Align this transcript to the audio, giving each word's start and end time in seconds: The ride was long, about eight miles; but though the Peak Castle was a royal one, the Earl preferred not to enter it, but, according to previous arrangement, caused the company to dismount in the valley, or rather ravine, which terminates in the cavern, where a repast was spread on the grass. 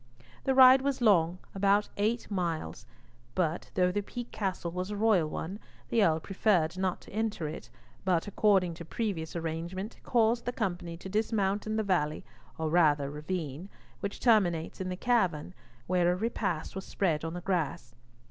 The 0.45 0.55
ride 0.55 0.81
was 0.81 0.99
long, 0.99 1.37
about 1.53 1.87
eight 1.95 2.31
miles; 2.31 2.87
but 3.35 3.69
though 3.75 3.91
the 3.91 4.01
Peak 4.01 4.31
Castle 4.31 4.71
was 4.71 4.89
a 4.89 4.95
royal 4.97 5.29
one, 5.29 5.59
the 5.89 6.03
Earl 6.03 6.19
preferred 6.19 6.75
not 6.75 7.01
to 7.01 7.11
enter 7.13 7.47
it, 7.47 7.69
but, 8.03 8.25
according 8.27 8.73
to 8.73 8.83
previous 8.83 9.35
arrangement, 9.35 9.97
caused 10.01 10.45
the 10.45 10.53
company 10.53 10.97
to 10.97 11.07
dismount 11.07 11.67
in 11.67 11.75
the 11.75 11.83
valley, 11.83 12.25
or 12.57 12.67
rather 12.71 13.11
ravine, 13.11 13.69
which 13.99 14.19
terminates 14.19 14.81
in 14.81 14.89
the 14.89 14.97
cavern, 14.97 15.53
where 15.85 16.11
a 16.11 16.15
repast 16.15 16.73
was 16.75 16.83
spread 16.83 17.23
on 17.23 17.35
the 17.35 17.41
grass. 17.41 17.93